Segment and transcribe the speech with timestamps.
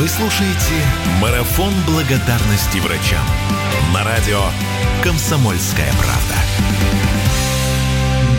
[0.00, 0.82] Вы слушаете
[1.20, 3.20] «Марафон благодарности врачам»
[3.92, 4.40] на радио
[5.04, 6.36] «Комсомольская правда».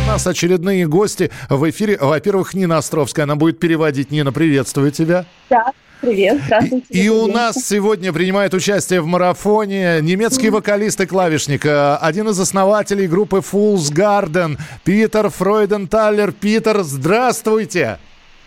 [0.04, 2.00] У нас очередные гости в эфире.
[2.02, 4.10] Во-первых, Нина Островская, она будет переводить.
[4.10, 5.26] Нина, приветствую тебя.
[5.52, 5.72] Да,
[6.02, 6.88] привет, здравствуйте.
[6.90, 12.28] И, и у нас сегодня принимает участие в марафоне немецкий вокалист и клавишник, э, один
[12.30, 16.32] из основателей группы Fool's Garden, Питер Фройденталер.
[16.32, 18.00] Питер, здравствуйте.
[18.00, 18.00] Здравствуйте,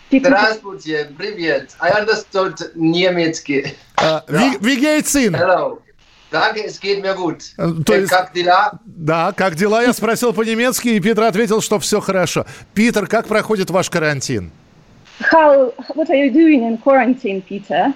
[0.09, 1.75] привет.
[1.79, 3.73] I understood немецкий.
[3.97, 5.35] Uh, wie, wie geht's Ihnen?
[5.35, 5.81] Hello.
[6.31, 7.53] Danke, es geht mir gut.
[7.85, 8.79] То Э, есть- Как дела?
[8.85, 9.81] Да, как дела?
[9.83, 12.45] Я спросил по-немецки, и Питер ответил, что все хорошо.
[12.73, 14.51] Питер, как проходит ваш карантин?
[15.31, 17.93] How, what are you doing in quarantine, Peter?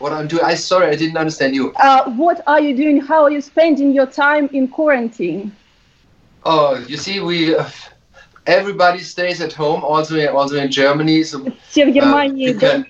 [0.00, 0.42] What I'm doing?
[0.44, 1.72] I sorry, I didn't understand you.
[1.76, 3.00] Uh, what are you doing?
[3.00, 5.52] How are you spending your time in quarantine?
[6.44, 7.64] Oh, you see, we uh,
[8.46, 11.22] everybody stays at home, also also in Germany.
[11.24, 11.38] So
[11.70, 12.86] Все в uh, Германии, you can,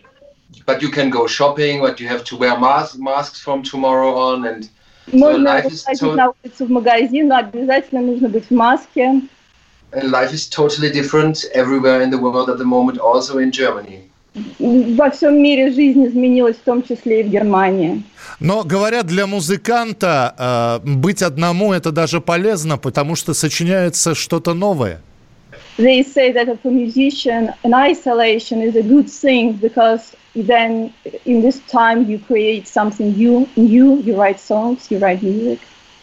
[0.66, 4.46] but you can go shopping, but you have to wear masks masks from tomorrow on,
[4.46, 4.68] and
[5.12, 9.22] можно life is выходить so- на улицу в магазин, но обязательно нужно быть в маске.
[9.92, 14.10] and life is totally different everywhere in the world at the moment, also in Germany.
[14.58, 18.02] Во всем мире жизнь изменилась, в том числе и в Германии.
[18.38, 25.00] Но говорят, для музыканта э, быть одному это даже полезно, потому что сочиняется что-то новое.
[25.76, 30.92] They say that for a musician, an isolation is a good thing because then
[31.24, 35.60] in this time you create something new, new, you write songs, you write music.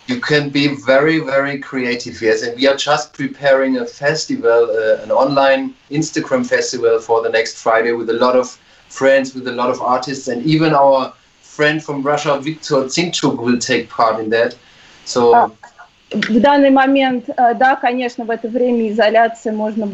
[0.08, 2.44] You can be very, very creative, yes.
[2.44, 7.58] And we are just preparing a festival, uh, an online Instagram festival for the next
[7.58, 8.50] Friday with a lot of
[8.90, 13.58] friends, with a lot of artists, and even our friend from Russia, Viktor Zinchuk, will
[13.58, 14.56] take part in that.
[15.06, 15.50] So А.
[16.14, 19.88] В данный момент, э, да, конечно, в это время изоляции можно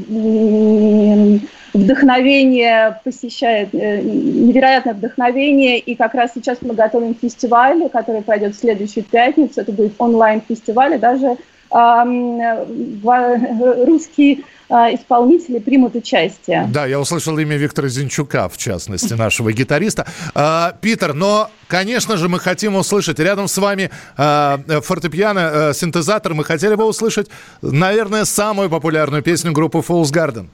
[1.73, 8.59] вдохновение посещает, э, невероятное вдохновение, и как раз сейчас мы готовим фестиваль, который пройдет в
[8.59, 11.58] следующую пятницу, это будет онлайн-фестиваль, и даже ам, в-
[13.85, 16.67] русские а, исполнители примут участие.
[16.71, 20.05] Да, я услышал имя Виктора Зинчука, в частности, нашего гитариста.
[20.35, 26.33] А, Питер, но, конечно же, мы хотим услышать рядом с вами а, фортепиано, а, синтезатор.
[26.35, 27.29] Мы хотели бы услышать,
[27.61, 30.49] наверное, самую популярную песню группы Fool's Garden.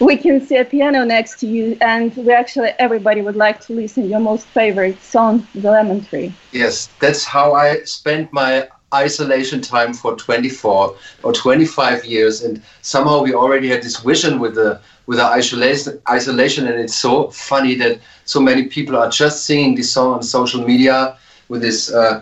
[0.00, 3.72] We can see a piano next to you, and we actually, everybody would like to
[3.72, 6.32] listen your most favorite song, The Lemon Tree.
[6.50, 13.21] yes, that's how I spent my isolation time for 24 or 25 years, and somehow
[13.21, 17.75] we already had this vision with the with the isolation, isolation, and it's so funny
[17.75, 21.17] that so many people are just singing this song on social media
[21.47, 22.21] with this uh,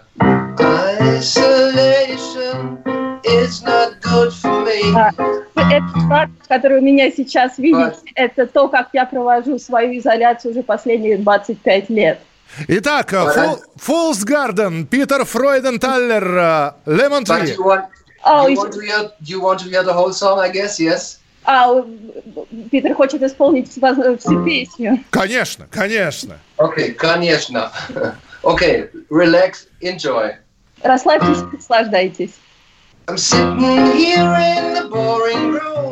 [1.02, 2.82] isolation
[3.26, 4.94] is not good for me.
[5.56, 10.64] Этот факт, который вы меня сейчас видите, это то, как я провожу свою изоляцию уже
[10.64, 12.20] последние 25 лет.
[12.69, 17.89] Итак, а, Fool's Garden, Питер Фройденталлер, а, you want
[18.25, 21.19] Oh, you want to hear you want to hear the whole song, I guess, yes.
[21.45, 21.83] А,
[22.71, 25.05] Питер хочет исполнить всю песню.
[25.11, 26.39] Конечно, конечно.
[26.59, 27.73] Okay, конечно.
[28.45, 30.37] okay, relax, enjoy.
[30.83, 32.35] Расслабьтесь, наслаждайтесь.
[33.09, 35.92] I'm sitting here in the boring room.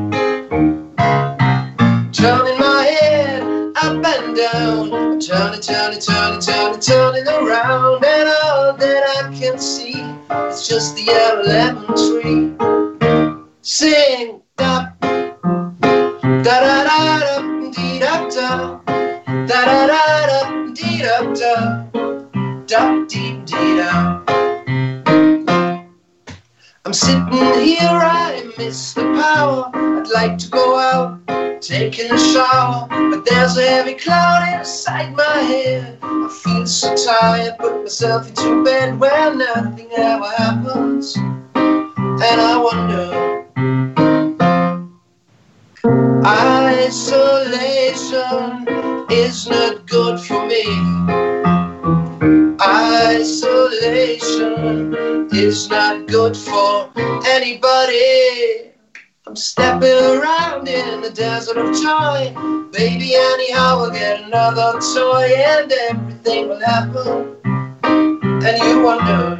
[4.35, 10.01] Down, turning, turning, turning, turning, turning around, and all that I can see
[10.49, 12.55] is just the yellow lemon tree.
[13.61, 18.79] Sing da da da da da dee da da
[19.47, 21.53] da da da da dee da da
[22.67, 24.21] da dee dee da.
[26.83, 29.69] I'm sitting here, I miss the power.
[29.73, 31.19] I'd like to go out,
[31.61, 35.99] taking a shower, but there's a heavy cloud inside my head.
[36.01, 43.45] I feel so tired, put myself into bed where nothing ever happens, and I wonder.
[46.25, 46.97] Isolation
[49.11, 50.63] is not good for me.
[52.61, 54.53] Isolation
[55.31, 56.91] is not good for
[57.25, 58.71] anybody.
[59.25, 59.70] I'm stepping
[61.01, 62.31] the desert of joy.
[62.71, 67.37] Baby, anyhow, we'll get another toy and everything will happen.
[67.83, 69.37] And you wonder,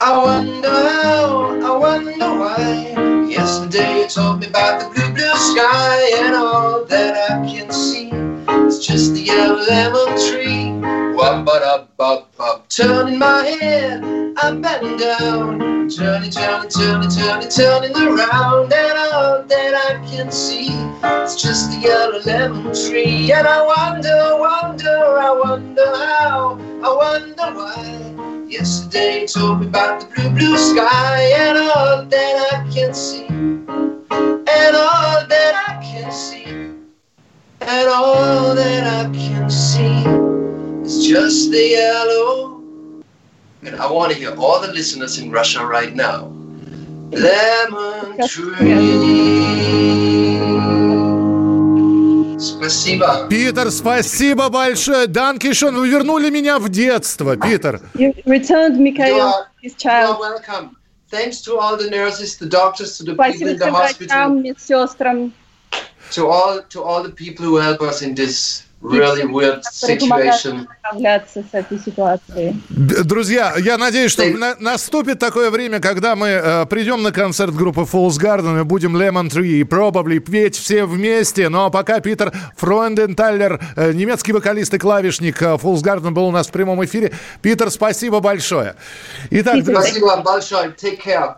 [0.00, 3.26] I wonder how, I wonder why.
[3.28, 8.10] Yesterday you told me about the blue, blue sky and all that I can see.
[8.66, 10.70] It's just the yellow lemon tree.
[11.16, 11.44] Wop,
[12.78, 15.88] Turning my head and down.
[15.88, 18.72] Turning, turning, turning, turning, turning around.
[18.72, 20.68] And all that I can see
[21.24, 23.32] is just the yellow lemon tree.
[23.32, 28.46] And I wonder, wonder, I wonder how, I wonder why.
[28.48, 31.32] Yesterday told me about the blue, blue sky.
[31.36, 33.26] And all that I can see.
[33.26, 36.44] And all that I can see.
[36.44, 40.04] And all that I can see
[40.86, 42.37] is just the yellow.
[43.80, 46.32] I want to hear all the listeners in Russia right now.
[47.12, 49.78] Lemon tree.
[52.38, 53.26] Спасибо.
[53.30, 55.06] Питер, спасибо большое.
[55.06, 57.80] Данкишон, вы вернули меня в детство, Питер.
[57.94, 60.18] You returned Mikhail, his you are child.
[60.18, 60.76] welcome.
[61.10, 64.06] Thanks to all the nurses, the doctors, to the people Спасибо in the всем hospital,
[64.08, 65.32] врачам, медсестрам,
[66.10, 70.66] to all to all the people who help us in this really weird situation.
[70.78, 72.56] справляться с этой ситуацией.
[72.68, 77.54] Д- Друзья, я надеюсь, что на- наступит такое время, когда мы э, придем на концерт
[77.54, 81.48] группы Fools Garden и будем Lemon Tree и Probably петь все вместе.
[81.48, 86.46] Но пока Питер Фройнденталлер, э, немецкий вокалист и клавишник э, Fools Garden был у нас
[86.48, 87.12] в прямом эфире.
[87.42, 88.76] Питер, спасибо большое.
[89.30, 90.68] Итак, Питер, друзья, Спасибо большое.
[90.70, 91.34] Take care.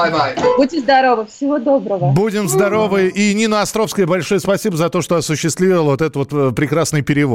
[0.00, 0.56] Bye bye.
[0.56, 2.12] Будьте здоровы, всего доброго.
[2.12, 3.08] будем здоровы.
[3.08, 7.30] И Нина Островская, большое спасибо за то, что осуществила вот этот вот э, прекрасный перевод.